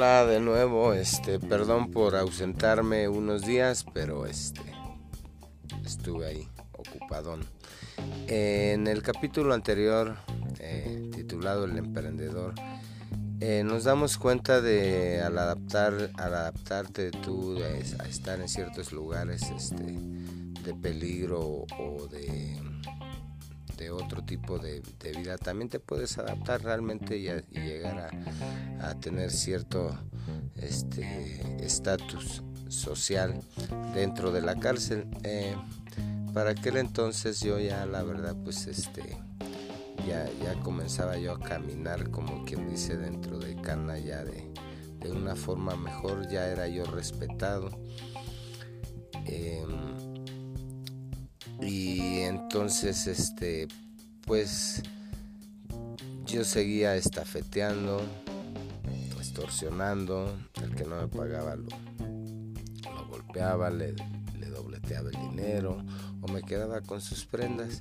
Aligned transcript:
Hola 0.00 0.26
de 0.26 0.38
nuevo, 0.38 0.92
este, 0.92 1.40
perdón 1.40 1.90
por 1.90 2.14
ausentarme 2.14 3.08
unos 3.08 3.42
días, 3.42 3.84
pero 3.92 4.26
este 4.26 4.60
estuve 5.84 6.26
ahí 6.26 6.48
ocupadón. 6.70 7.44
En 8.28 8.86
el 8.86 9.02
capítulo 9.02 9.54
anterior, 9.54 10.16
eh, 10.60 11.10
titulado 11.12 11.64
El 11.64 11.76
emprendedor, 11.76 12.54
eh, 13.40 13.64
nos 13.64 13.82
damos 13.82 14.18
cuenta 14.18 14.60
de 14.60 15.20
al 15.20 15.36
adaptar, 15.36 16.12
al 16.14 16.32
adaptarte 16.32 17.10
tú 17.10 17.58
a 17.60 18.06
estar 18.06 18.40
en 18.40 18.48
ciertos 18.48 18.92
lugares 18.92 19.50
este, 19.50 19.82
de 19.82 20.74
peligro 20.80 21.66
o 21.76 22.06
de 22.06 22.56
de 23.78 23.90
otro 23.90 24.22
tipo 24.24 24.58
de, 24.58 24.82
vida, 25.16 25.38
también 25.38 25.68
te 25.68 25.80
puedes 25.80 26.18
adaptar 26.18 26.62
realmente 26.62 27.16
y, 27.16 27.28
llegar 27.58 28.10
a, 28.80 28.94
tener 29.00 29.30
cierto 29.30 29.96
este 30.56 31.40
estatus 31.64 32.42
social 32.68 33.40
dentro 33.94 34.32
de 34.32 34.42
la 34.42 34.56
cárcel. 34.56 35.06
Eh, 35.22 35.56
para 36.34 36.50
aquel 36.50 36.76
entonces 36.76 37.40
yo 37.40 37.58
ya 37.58 37.86
la 37.86 38.02
verdad 38.02 38.36
pues 38.44 38.66
este 38.66 39.16
ya, 40.06 40.28
ya 40.42 40.54
comenzaba 40.60 41.16
yo 41.16 41.32
a 41.32 41.40
caminar 41.40 42.10
como 42.10 42.44
quien 42.44 42.68
dice 42.68 42.96
dentro 42.96 43.38
de 43.38 43.56
cana 43.56 43.98
ya 43.98 44.24
de, 44.24 44.52
de 45.00 45.12
una 45.12 45.36
forma 45.36 45.76
mejor, 45.76 46.28
ya 46.28 46.46
era 46.48 46.68
yo 46.68 46.84
respetado. 46.84 47.70
Em, 49.26 50.07
y 51.60 52.20
entonces 52.20 53.06
este 53.06 53.68
pues 54.24 54.82
yo 56.26 56.44
seguía 56.44 56.96
estafeteando 56.96 58.02
extorsionando 59.38 60.36
el 60.62 60.74
que 60.74 60.84
no 60.84 61.00
me 61.00 61.06
pagaba 61.06 61.54
lo, 61.54 61.68
golpeaba 63.08 63.70
le, 63.70 63.94
dobleteaba 64.50 65.10
el 65.10 65.30
dinero 65.30 65.78
o 66.20 66.28
me 66.28 66.42
quedaba 66.42 66.80
con 66.80 67.00
sus 67.00 67.24
prendas. 67.24 67.80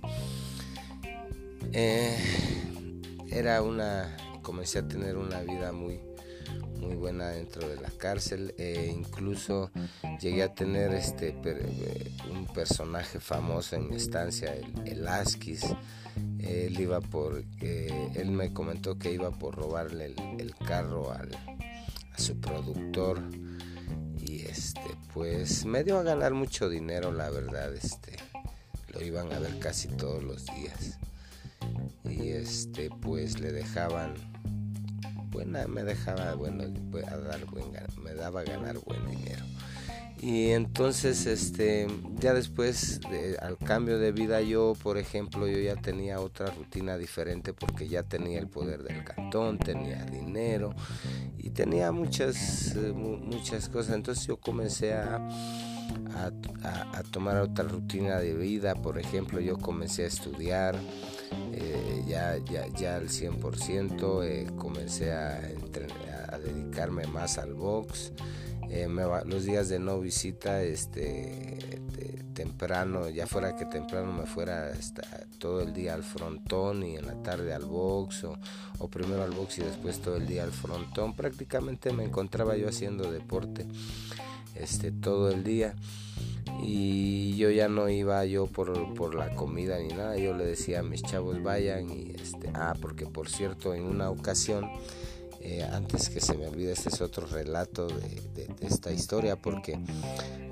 Eh, 1.73 2.15
era 3.29 3.63
una 3.63 4.15
comencé 4.43 4.79
a 4.79 4.87
tener 4.87 5.17
una 5.17 5.41
vida 5.41 5.71
muy 5.71 5.99
muy 6.77 6.95
buena 6.95 7.29
dentro 7.29 7.67
de 7.67 7.75
la 7.77 7.89
cárcel 7.89 8.53
e 8.57 8.91
incluso 8.93 9.71
llegué 10.19 10.43
a 10.43 10.53
tener 10.53 10.93
este 10.93 11.35
eh, 11.43 12.11
un 12.31 12.45
personaje 12.47 13.19
famoso 13.19 13.75
en 13.75 13.89
mi 13.89 13.95
estancia 13.95 14.53
el, 14.53 14.73
el 14.87 15.07
Asquis 15.07 15.65
él 16.39 16.79
iba 16.79 17.01
por 17.01 17.43
él 17.61 18.31
me 18.31 18.53
comentó 18.53 18.97
que 18.97 19.11
iba 19.11 19.31
por 19.31 19.55
robarle 19.55 20.15
el, 20.37 20.55
carro 20.65 21.11
al, 21.11 21.29
a 22.13 22.19
su 22.19 22.39
productor 22.39 23.21
y 24.25 24.41
este 24.41 24.95
pues 25.13 25.65
me 25.65 25.83
dio 25.83 25.99
a 25.99 26.03
ganar 26.03 26.33
mucho 26.33 26.69
dinero 26.69 27.11
la 27.11 27.29
verdad 27.29 27.73
este 27.75 28.17
lo 28.97 29.05
iban 29.05 29.31
a 29.31 29.39
ver 29.39 29.59
casi 29.59 29.87
todos 29.89 30.23
los 30.23 30.45
días. 30.45 30.97
Y 32.03 32.29
este 32.29 32.89
pues 32.89 33.39
le 33.39 33.51
dejaban 33.51 34.13
buena, 35.37 35.67
me 35.67 35.83
dejaba, 35.83 36.33
bueno, 36.33 36.63
a 36.63 37.17
dar 37.17 37.45
buen, 37.45 37.65
me 38.03 38.15
daba 38.15 38.41
a 38.41 38.43
ganar 38.43 38.79
buen 38.79 39.07
dinero. 39.07 39.45
Y 40.19 40.49
entonces, 40.49 41.27
este, 41.27 41.85
ya 42.19 42.33
después, 42.33 42.99
al 43.39 43.55
cambio 43.59 43.99
de 43.99 44.11
vida, 44.11 44.41
yo, 44.41 44.73
por 44.81 44.97
ejemplo, 44.97 45.47
yo 45.47 45.59
ya 45.59 45.75
tenía 45.75 46.19
otra 46.19 46.47
rutina 46.47 46.97
diferente 46.97 47.53
porque 47.53 47.87
ya 47.87 48.01
tenía 48.01 48.39
el 48.39 48.47
poder 48.47 48.81
del 48.81 49.03
cantón, 49.03 49.59
tenía 49.59 50.03
dinero 50.05 50.73
y 51.37 51.51
tenía 51.51 51.91
muchas, 51.91 52.75
eh, 52.75 52.93
muchas 52.93 53.69
cosas. 53.69 53.93
Entonces 53.93 54.25
yo 54.25 54.37
comencé 54.37 54.95
a, 54.95 55.17
a, 56.63 57.03
tomar 57.11 57.37
otra 57.37 57.65
rutina 57.65 58.17
de 58.17 58.33
vida. 58.33 58.73
Por 58.73 58.97
ejemplo, 58.97 59.39
yo 59.39 59.55
comencé 59.59 60.05
a 60.05 60.07
estudiar. 60.07 60.75
Eh, 61.59 62.03
ya, 62.05 62.37
ya, 62.37 62.67
ya 62.67 62.97
al 62.97 63.09
100% 63.09 64.23
eh, 64.23 64.47
comencé 64.57 65.11
a, 65.11 65.41
dedicarme 66.37 67.07
más 67.07 67.39
al 67.39 67.55
box. 67.55 68.11
Eh, 68.69 68.87
los 69.25 69.45
días 69.45 69.69
de 69.69 69.79
no 69.79 69.99
visita, 69.99 70.61
este, 70.61 71.81
temprano, 72.33 73.09
ya 73.09 73.25
fuera 73.25 73.55
que 73.55 73.65
temprano 73.65 74.13
me 74.13 74.27
fuera 74.27 74.71
todo 75.39 75.61
el 75.61 75.73
día 75.73 75.95
al 75.95 76.03
frontón 76.03 76.83
y 76.83 76.95
en 76.95 77.07
la 77.07 77.23
tarde 77.23 77.53
al 77.55 77.65
box, 77.65 78.25
o, 78.25 78.37
o, 78.77 78.87
primero 78.87 79.23
al 79.23 79.31
box 79.31 79.57
y 79.57 79.61
después 79.63 79.99
todo 79.99 80.17
el 80.17 80.27
día 80.27 80.43
al 80.43 80.51
frontón. 80.51 81.15
Prácticamente 81.15 81.91
me 81.91 82.03
encontraba 82.03 82.55
yo 82.55 82.69
haciendo 82.69 83.11
deporte 83.11 83.65
este, 84.61 84.91
todo 84.91 85.29
el 85.29 85.43
día. 85.43 85.75
Y 86.61 87.35
yo 87.35 87.51
ya 87.51 87.67
no 87.67 87.89
iba 87.89 88.25
yo 88.25 88.47
por, 88.47 88.93
por, 88.95 89.13
la 89.13 89.35
comida 89.35 89.77
ni 89.79 89.89
nada, 89.89 90.17
yo 90.17 90.33
le 90.33 90.45
decía 90.45 90.79
a 90.79 90.83
mis 90.83 91.03
chavos 91.03 91.43
vayan 91.43 91.89
y 91.89 92.13
este, 92.19 92.49
ah, 92.53 92.73
porque 92.81 93.05
por 93.05 93.29
cierto 93.29 93.73
en 93.73 93.83
una 93.83 94.09
ocasión, 94.09 94.67
eh, 95.41 95.63
antes 95.71 96.09
que 96.09 96.19
se 96.19 96.35
me 96.37 96.47
olvide, 96.47 96.71
este 96.71 96.89
es 96.89 97.01
otro 97.01 97.27
relato 97.27 97.87
de, 97.87 98.47
esta 98.61 98.91
historia, 98.91 99.35
porque 99.35 99.79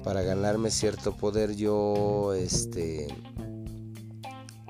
para 0.03 0.21
ganarme 0.21 0.69
cierto 0.69 1.17
poder 1.17 1.55
yo, 1.55 2.33
este, 2.33 3.07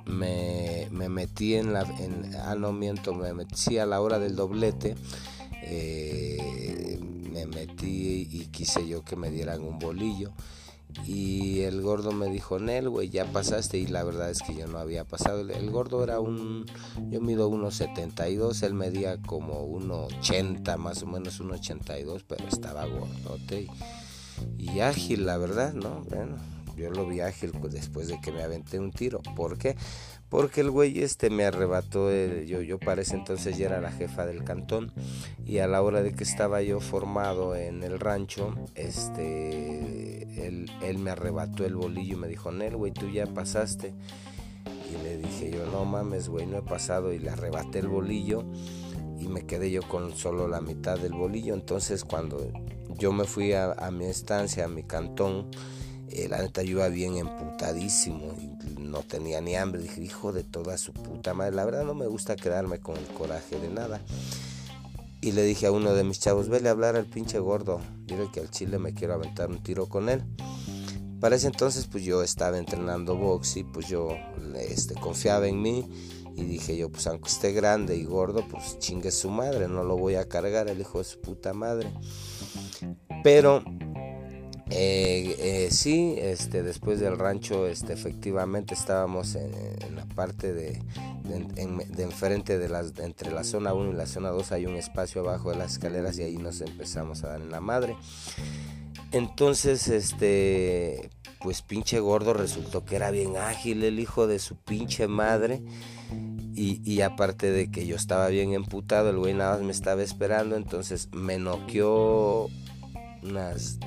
me, 0.06 0.88
me 0.92 1.10
metí 1.10 1.56
en 1.56 1.74
la, 1.74 1.82
en, 2.00 2.34
ah 2.36 2.56
no 2.56 2.72
miento, 2.72 3.14
me 3.14 3.34
metí 3.34 3.78
a 3.78 3.86
la 3.86 4.00
hora 4.00 4.20
del 4.20 4.36
doblete, 4.36 4.96
eh, 5.64 6.95
me 7.36 7.46
metí 7.46 8.28
y 8.32 8.48
quise 8.48 8.88
yo 8.88 9.04
que 9.04 9.16
me 9.16 9.30
dieran 9.30 9.62
un 9.62 9.78
bolillo 9.78 10.34
y 11.04 11.62
el 11.62 11.82
gordo 11.82 12.12
me 12.12 12.30
dijo, 12.30 12.58
Nel, 12.58 12.90
güey, 12.90 13.10
ya 13.10 13.26
pasaste. 13.26 13.78
Y 13.78 13.88
la 13.88 14.04
verdad 14.04 14.30
es 14.30 14.42
que 14.42 14.56
yo 14.56 14.68
no 14.68 14.78
había 14.80 15.04
pasado. 15.04 15.42
El, 15.42 15.70
gordo 15.70 16.04
era 16.04 16.20
un. 16.20 16.66
Yo 17.10 17.22
mido 17.22 17.50
1,72. 17.52 18.64
Él 18.64 18.74
medía 18.74 19.22
como 19.22 19.68
1,80, 19.68 20.78
más 20.78 21.04
o 21.04 21.08
menos 21.08 21.42
1,82. 21.42 22.24
Pero 22.28 22.48
estaba 22.48 22.86
gordote 22.86 23.68
y, 24.58 24.72
y, 24.72 24.80
ágil, 24.80 25.26
la 25.26 25.38
verdad, 25.38 25.74
¿no? 25.74 26.02
Bueno, 26.10 26.38
yo 26.78 26.90
lo 26.90 27.06
vi 27.06 27.20
ágil 27.20 27.52
pues, 27.52 27.74
después 27.74 28.08
de 28.08 28.20
que 28.22 28.32
me 28.32 28.42
aventé 28.42 28.80
un 28.80 28.92
tiro. 28.92 29.22
¿Por 29.36 29.58
qué? 29.58 29.76
Porque 30.36 30.60
el 30.60 30.70
güey 30.70 31.00
este 31.00 31.30
me 31.30 31.46
arrebató, 31.46 32.12
yo, 32.44 32.62
yo 32.62 32.78
para 32.78 33.04
ese 33.04 33.16
entonces 33.16 33.58
ya 33.58 33.68
era 33.68 33.80
la 33.80 33.90
jefa 33.90 34.26
del 34.26 34.44
cantón 34.44 34.92
y 35.46 35.60
a 35.60 35.68
la 35.68 35.82
hora 35.82 36.04
de 36.04 36.12
que 36.12 36.26
estaba 36.26 36.62
yo 36.62 36.82
formado 36.82 37.56
en 37.56 37.84
el 37.84 38.02
rancho, 38.02 38.54
este, 38.76 40.46
él, 40.46 40.70
él 40.84 40.98
me 40.98 41.12
arrebató 41.12 41.64
el 41.64 41.78
bolillo 41.78 42.18
y 42.18 42.20
me 42.20 42.28
dijo, 42.28 42.52
Nel, 42.52 42.76
güey, 42.76 42.92
tú 42.92 43.10
ya 43.10 43.28
pasaste. 43.28 43.94
Y 44.92 45.02
le 45.04 45.20
dije 45.20 45.52
yo, 45.52 45.68
no 45.68 45.86
mames, 45.86 46.28
güey, 46.28 46.46
no 46.46 46.58
he 46.58 46.64
pasado 46.64 47.14
y 47.14 47.20
le 47.20 47.30
arrebaté 47.30 47.80
el 47.80 47.88
bolillo 47.88 48.44
y 49.18 49.30
me 49.30 49.46
quedé 49.46 49.72
yo 49.72 49.84
con 49.84 50.18
solo 50.18 50.50
la 50.50 50.60
mitad 50.60 51.00
del 51.00 51.14
bolillo. 51.14 51.54
Entonces 51.54 52.04
cuando 52.04 52.46
yo 52.98 53.14
me 53.14 53.24
fui 53.24 53.54
a 53.54 53.90
mi 53.94 54.04
estancia, 54.04 54.66
a 54.66 54.68
mi 54.68 54.84
cantón, 54.84 55.50
la 56.30 56.42
neta 56.42 56.64
yo 56.64 56.72
iba 56.72 56.88
bien 56.88 57.18
emputadísimo 57.18 58.34
no 58.96 59.02
tenía 59.02 59.42
ni 59.42 59.56
hambre. 59.56 59.82
Dije, 59.82 60.02
hijo 60.02 60.32
de 60.32 60.44
toda 60.44 60.78
su 60.78 60.94
puta 60.94 61.34
madre, 61.34 61.56
la 61.56 61.66
verdad 61.66 61.84
no 61.84 61.94
me 61.94 62.08
gusta 62.08 62.36
quedarme 62.36 62.80
con 62.80 62.96
el 62.98 63.06
coraje 63.08 63.60
de 63.60 63.70
nada. 63.70 64.00
Y 65.22 65.32
le 65.32 65.44
dije 65.44 65.68
a 65.68 65.72
uno 65.72 65.94
de 65.94 66.04
mis 66.04 66.20
chavos, 66.20 66.50
vele 66.50 66.70
a 66.70 66.72
hablar 66.72 66.96
al 66.96 67.06
pinche 67.06 67.40
gordo, 67.40 67.82
dile 68.06 68.30
que 68.32 68.40
al 68.40 68.52
chile 68.52 68.78
me 68.80 68.94
quiero 68.94 69.16
aventar 69.16 69.50
un 69.50 69.62
tiro 69.62 69.88
con 69.88 70.08
él. 70.08 70.24
Para 71.20 71.36
ese 71.36 71.48
entonces 71.48 71.88
pues 71.88 72.04
yo 72.04 72.22
estaba 72.22 72.58
entrenando 72.58 73.16
box 73.16 73.58
y 73.58 73.64
pues 73.64 73.88
yo 73.88 74.10
este, 74.56 74.94
confiaba 74.94 75.48
en 75.48 75.62
mí 75.62 75.90
y 76.36 76.44
dije 76.44 76.78
yo 76.78 76.90
pues 76.90 77.08
aunque 77.08 77.30
esté 77.30 77.54
grande 77.54 77.96
y 77.96 78.04
gordo 78.04 78.46
pues 78.48 78.78
chingue 78.80 79.10
su 79.10 79.30
madre, 79.30 79.68
no 79.68 79.84
lo 79.84 79.98
voy 79.98 80.16
a 80.16 80.28
cargar 80.28 80.68
el 80.68 80.80
hijo 80.80 81.00
de 81.00 81.06
su 81.06 81.20
puta 81.20 81.54
madre. 81.54 81.92
Pero 83.24 83.64
eh, 84.72 85.36
eh, 85.38 85.68
sí, 85.70 86.16
este, 86.18 86.64
después 86.64 87.00
del 87.00 87.20
rancho, 87.20 87.68
este, 87.68 87.94
efectivamente 87.94 88.74
estábamos 88.74 89.36
en, 89.36 89.52
la 89.96 90.06
parte 90.06 90.54
de, 90.54 90.82
de, 91.24 92.04
enfrente 92.04 92.58
de 92.58 92.68
las, 92.68 92.98
entre 92.98 93.32
la 93.32 93.44
zona 93.44 93.74
1 93.74 93.92
y 93.92 93.94
la 93.94 94.08
zona 94.08 94.30
2 94.30 94.52
hay 94.54 94.66
un 94.66 94.76
espacio 94.76 95.22
abajo 95.22 95.52
de 95.52 95.58
las 95.58 95.74
escaleras 95.74 96.18
y 96.18 96.24
ahí 96.24 96.38
nos 96.38 96.62
empezamos 96.62 97.24
a 97.24 97.30
dar 97.30 97.42
en 97.42 97.52
la 97.52 97.62
madre. 97.62 97.96
Entonces, 99.12 99.88
este, 99.88 101.12
pues 101.42 101.62
pinche 101.62 102.00
gordo 102.00 102.34
resultó 102.34 102.86
que 102.86 102.96
era 102.96 103.12
bien 103.12 103.38
ágil 103.38 103.84
el 103.84 104.00
hijo 104.00 104.26
de 104.26 104.40
su 104.40 104.56
pinche 104.56 105.08
madre. 105.08 105.62
Y, 106.56 106.82
y, 106.90 107.02
aparte 107.02 107.52
de 107.52 107.70
que 107.70 107.86
yo 107.86 107.98
estaba 107.98 108.30
bien 108.30 108.54
emputado, 108.54 109.10
el 109.10 109.18
güey 109.18 109.34
nada 109.34 109.56
más 109.56 109.62
me 109.62 109.72
estaba 109.74 110.02
esperando, 110.02 110.56
entonces 110.56 111.10
me 111.12 111.38
noqueó 111.38 112.48
unas 113.22 113.78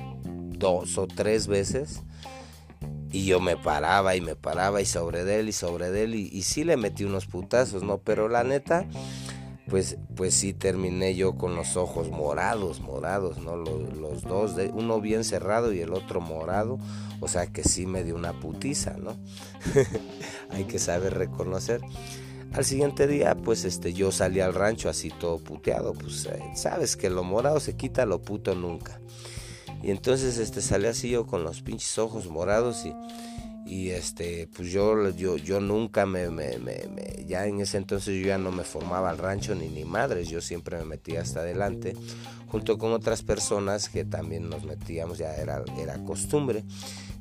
dos 0.59 0.97
o 0.97 1.07
tres 1.07 1.47
veces 1.47 2.03
y 3.11 3.25
yo 3.25 3.39
me 3.39 3.57
paraba 3.57 4.15
y 4.15 4.21
me 4.21 4.35
paraba 4.35 4.81
y 4.81 4.85
sobre 4.85 5.23
de 5.23 5.39
él 5.39 5.49
y 5.49 5.53
sobre 5.53 5.89
de 5.89 6.03
él 6.03 6.15
y, 6.15 6.41
sí 6.43 6.63
le 6.63 6.77
metí 6.77 7.05
unos 7.05 7.25
putazos, 7.25 7.81
¿no? 7.81 7.97
Pero 7.97 8.29
la 8.29 8.43
neta 8.43 8.85
pues, 9.67 9.97
pues 10.15 10.33
sí 10.33 10.53
terminé 10.53 11.15
yo 11.15 11.35
con 11.35 11.55
los 11.55 11.77
ojos 11.77 12.09
morados, 12.09 12.79
morados, 12.81 13.37
¿no? 13.39 13.55
Los, 13.55 14.23
dos, 14.23 14.55
uno 14.73 14.99
bien 14.99 15.23
cerrado 15.23 15.73
y 15.73 15.79
el 15.79 15.93
otro 15.93 16.21
morado, 16.21 16.77
o 17.19 17.27
sea 17.27 17.47
que 17.47 17.63
sí 17.63 17.85
me 17.85 18.03
dio 18.03 18.15
una 18.15 18.33
putiza, 18.33 18.97
¿no? 18.97 19.15
Hay 20.51 20.65
que 20.65 20.79
saber 20.79 21.15
reconocer. 21.15 21.81
Al 22.53 22.65
siguiente 22.65 23.05
día, 23.05 23.35
pues 23.35 23.63
este, 23.63 23.93
yo 23.93 24.11
salí 24.11 24.39
al 24.39 24.55
rancho 24.55 24.89
así 24.89 25.11
todo 25.11 25.37
puteado, 25.37 25.93
pues 25.93 26.25
eh, 26.25 26.41
sabes 26.55 26.97
que 26.97 27.11
lo 27.11 27.23
morado 27.23 27.59
se 27.59 27.75
quita, 27.75 28.07
lo 28.07 28.21
puto 28.23 28.55
nunca. 28.55 28.99
Y 29.81 29.91
entonces 29.91 30.37
este, 30.37 30.61
salí 30.61 30.87
así 30.87 31.09
yo 31.09 31.25
con 31.25 31.43
los 31.43 31.61
pinches 31.61 31.97
ojos 31.97 32.27
morados 32.27 32.85
y 32.85 32.93
y 33.69 33.91
este 33.91 34.47
pues 34.47 34.71
yo 34.71 35.09
yo 35.11 35.37
yo 35.37 35.59
nunca 35.59 36.07
me, 36.07 36.31
me, 36.31 36.57
me, 36.57 36.73
ya 37.27 37.45
en 37.45 37.59
ese 37.59 37.77
entonces 37.77 38.19
yo 38.19 38.27
ya 38.27 38.39
no 38.39 38.51
me 38.51 38.63
formaba 38.63 39.11
al 39.11 39.19
rancho 39.19 39.53
ni 39.53 39.67
ni 39.67 39.85
madres 39.85 40.27
yo 40.27 40.41
siempre 40.41 40.77
me 40.77 40.85
metía 40.85 41.21
hasta 41.21 41.41
adelante 41.41 41.95
junto 42.47 42.79
con 42.79 42.93
otras 42.93 43.21
personas 43.21 43.87
que 43.87 44.05
también 44.05 44.49
nos 44.49 44.63
metíamos 44.63 45.19
ya 45.19 45.35
era 45.35 45.63
era 45.77 46.03
costumbre. 46.03 46.63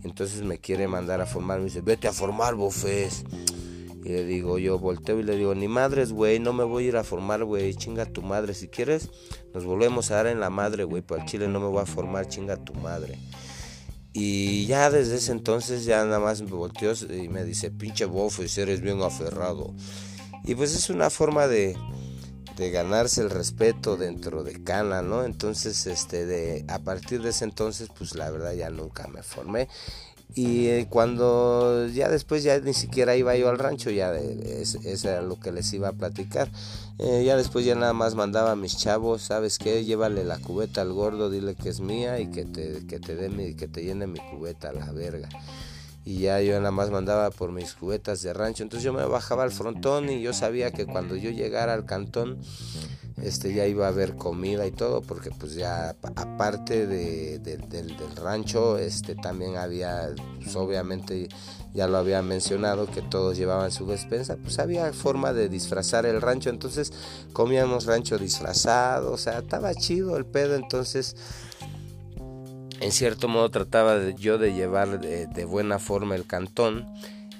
Entonces 0.05 0.43
me 0.43 0.59
quiere 0.59 0.89
mandar 0.89 1.21
a 1.21 1.27
formar 1.27 1.59
me 1.59 1.67
dice 1.67 1.83
vete 1.83 2.09
a 2.09 2.13
formar 2.13 2.55
bofes 2.55 3.25
y 4.05 4.09
le 4.09 4.25
digo 4.25 4.59
yo 4.59 4.79
volteo 4.79 5.19
y 5.21 5.23
le 5.23 5.37
digo 5.37 5.55
ni 5.55 5.69
madres 5.69 6.13
güey 6.13 6.39
no 6.39 6.53
me 6.53 6.65
voy 6.65 6.85
a 6.85 6.89
ir 6.89 6.97
a 6.97 7.05
formar 7.05 7.45
güey 7.45 7.75
chinga 7.75 8.07
tu 8.07 8.23
madre 8.23 8.55
si 8.55 8.69
quieres 8.69 9.11
nos 9.55 9.65
volvemos 9.65 10.11
a 10.11 10.17
dar 10.17 10.27
en 10.29 10.41
la 10.41 10.51
madre 10.51 10.85
güey 10.85 11.03
por 11.03 11.19
el 11.19 11.27
chile 11.27 11.49
no 11.49 11.61
me 11.61 11.67
voy 11.67 11.83
a 11.83 11.87
formar 11.87 12.29
chinga 12.29 12.57
tu 12.57 12.75
madre 12.75 13.19
y 14.13 14.67
ya 14.67 14.91
desde 14.91 15.17
ese 15.17 15.33
entonces 15.33 15.85
ya 15.85 16.05
nada 16.05 16.19
más 16.19 16.43
me 16.43 16.51
volteó 16.51 16.93
y 17.09 17.29
me 17.29 17.45
dice, 17.45 17.71
pinche 17.71 18.05
bofes, 18.05 18.59
eres 18.59 18.81
bien 18.81 19.01
aferrado. 19.03 19.75
Y 20.45 20.57
pues 20.57 20.75
es 20.75 20.91
una 20.91 21.09
forma 21.09 21.47
de, 21.47 21.77
de 22.59 22.71
ganarse 22.71 23.21
el 23.21 23.31
respeto 23.31 23.97
dentro 23.97 24.43
de 24.43 24.63
Cana, 24.63 25.01
¿no? 25.01 25.25
Entonces, 25.25 25.87
este, 25.87 26.27
de, 26.27 26.65
a 26.69 26.81
partir 26.81 27.23
de 27.23 27.31
ese 27.31 27.45
entonces, 27.45 27.89
pues 27.97 28.17
la 28.17 28.31
verdad 28.31 28.53
ya 28.53 28.69
nunca 28.69 29.07
me 29.07 29.23
formé. 29.23 29.69
Y 30.35 30.67
eh, 30.67 30.87
cuando 30.91 31.87
ya 31.89 32.09
después 32.11 32.43
ya 32.43 32.59
ni 32.59 32.75
siquiera 32.75 33.17
iba 33.17 33.35
yo 33.37 33.49
al 33.49 33.59
rancho, 33.59 33.91
ya 33.91 34.13
eso 34.15 35.09
era 35.09 35.23
lo 35.23 35.41
que 35.41 35.53
les 35.53 35.73
iba 35.73 35.89
a 35.89 35.93
platicar. 35.93 36.51
Eh, 36.99 37.23
ya 37.25 37.37
después 37.37 37.65
ya 37.65 37.75
nada 37.75 37.93
más 37.93 38.15
mandaba 38.15 38.51
a 38.51 38.57
mis 38.57 38.77
chavos, 38.77 39.23
¿sabes 39.23 39.59
qué? 39.59 39.85
Llévale 39.85 40.25
la 40.25 40.39
cubeta 40.39 40.83
al 40.83 40.93
gordo, 40.93 41.31
dile 41.31 41.55
que 41.55 41.71
es 41.71 41.81
mía 41.81 42.21
y 42.21 42.31
que 42.31 42.45
te, 42.45 42.87
que 42.87 42.99
te, 42.99 43.15
dé 43.15 43.31
mi, 43.31 43.55
que 43.55 43.69
te 43.69 43.85
llene 43.85 44.07
mi 44.07 44.19
cubeta 44.19 44.71
a 44.71 44.73
la 44.73 44.93
verga. 44.93 45.29
Y 46.09 46.21
ya 46.21 46.41
yo 46.41 46.57
nada 46.59 46.71
más 46.71 46.91
mandaba 46.91 47.29
por 47.29 47.53
mis 47.53 47.75
cubetas 47.75 48.23
de 48.23 48.33
rancho. 48.33 48.63
Entonces 48.63 48.83
yo 48.83 48.95
me 48.95 49.05
bajaba 49.05 49.43
al 49.43 49.51
frontón 49.51 50.09
y 50.09 50.23
yo 50.23 50.33
sabía 50.33 50.71
que 50.71 50.87
cuando 50.87 51.17
yo 51.17 51.29
llegara 51.29 51.75
al 51.75 51.85
cantón, 51.85 52.39
este 53.23 53.53
ya 53.53 53.67
iba 53.67 53.85
a 53.85 53.89
haber 53.91 54.17
comida 54.17 54.67
y 54.67 54.71
todo 54.71 55.03
porque 55.03 55.31
pues 55.31 55.55
ya 55.55 55.95
aparte 56.17 56.87
de, 56.87 57.39
del, 57.41 57.95
rancho 58.17 58.79
este 58.79 59.17
también 59.17 59.57
había 59.57 60.09
pues, 60.43 60.57
obviamente 60.57 61.29
ya 61.75 61.89
lo 61.89 61.99
había 61.99 62.23
mencionado 62.23 62.87
que 62.87 63.03
todos 63.03 63.37
llevaban 63.37 63.71
su 63.73 63.87
despensa 63.87 64.37
pues 64.37 64.59
había 64.61 64.93
forma 64.93 65.33
de 65.33 65.49
disfrazar 65.49 66.07
el 66.07 66.23
rancho 66.23 66.49
entonces 66.49 66.93
comíamos 67.33 67.87
rancho 67.87 68.19
disfrazado 68.19 69.13
o 69.13 69.19
sea 69.19 69.39
estaba 69.41 69.75
chido 69.75 70.17
el 70.17 70.25
pedo 70.25 70.55
entonces 70.55 71.17
en 72.81 72.93
cierto 72.93 73.29
modo 73.29 73.51
trataba 73.51 74.11
yo 74.11 74.39
de 74.39 74.55
llevar 74.55 75.01
de 75.01 75.45
buena 75.45 75.79
forma 75.79 76.15
el 76.15 76.27
cantón 76.27 76.87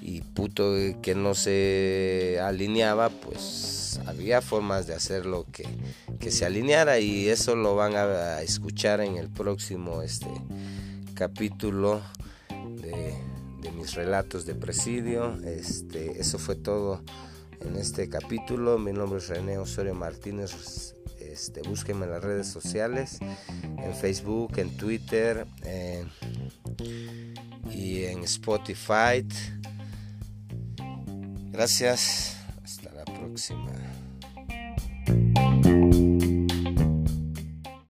y 0.01 0.21
puto 0.21 0.73
que 1.01 1.15
no 1.15 1.35
se 1.35 2.39
alineaba, 2.41 3.09
pues 3.09 3.99
había 4.05 4.41
formas 4.41 4.87
de 4.87 4.93
hacerlo 4.93 5.45
que, 5.51 5.67
que 6.19 6.31
se 6.31 6.45
alineara 6.45 6.99
y 6.99 7.27
eso 7.27 7.55
lo 7.55 7.75
van 7.75 7.95
a, 7.95 8.41
escuchar 8.41 9.01
en 9.01 9.17
el 9.17 9.29
próximo 9.29 10.01
este 10.01 10.29
capítulo 11.15 12.01
de, 12.81 13.13
de, 13.61 13.71
mis 13.71 13.95
relatos 13.95 14.45
de 14.45 14.55
presidio. 14.55 15.35
Este, 15.43 16.19
eso 16.19 16.39
fue 16.39 16.55
todo 16.55 17.01
en 17.61 17.75
este 17.75 18.09
capítulo. 18.09 18.77
Mi 18.79 18.93
nombre 18.93 19.19
es 19.19 19.27
René 19.27 19.57
Osorio 19.57 19.93
Martínez. 19.95 20.95
Este, 21.39 21.61
búsquenme 21.61 22.05
en 22.05 22.11
las 22.11 22.21
redes 22.21 22.47
sociales, 22.47 23.19
en 23.21 23.95
Facebook, 23.95 24.57
en 24.57 24.75
Twitter 24.75 25.47
y 27.71 28.03
en 28.03 28.23
Spotify. 28.25 29.25
Gracias. 31.51 32.35
Hasta 32.61 32.91
la 32.91 33.05
próxima. 33.05 33.71